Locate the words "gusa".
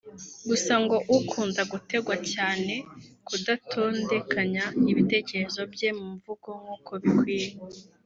0.49-0.73